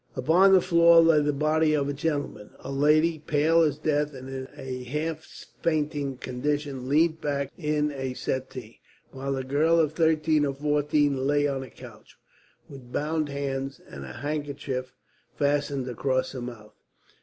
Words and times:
Upon 0.15 0.51
the 0.51 0.61
floor 0.61 0.99
lay 0.99 1.19
the 1.21 1.31
body 1.31 1.75
of 1.75 1.87
a 1.87 1.93
gentleman. 1.93 2.49
A 2.61 2.71
lady, 2.71 3.19
pale 3.19 3.61
as 3.61 3.77
death 3.77 4.15
and 4.15 4.27
in 4.27 4.47
a 4.57 4.83
half 4.85 5.23
fainting 5.61 6.17
condition, 6.17 6.89
leant 6.89 7.21
back 7.21 7.51
in 7.55 7.91
a 7.91 8.15
settee; 8.15 8.79
while 9.11 9.35
a 9.37 9.43
girl 9.43 9.79
of 9.79 9.93
thirteen 9.93 10.43
or 10.43 10.55
fourteen 10.55 11.27
lay 11.27 11.47
on 11.47 11.61
a 11.61 11.69
couch, 11.69 12.17
with 12.67 12.91
bound 12.91 13.29
hands 13.29 13.79
and 13.89 14.03
a 14.03 14.13
handkerchief 14.13 14.95
fastened 15.35 15.87
across 15.87 16.31
her 16.31 16.41
mouth. 16.41 16.73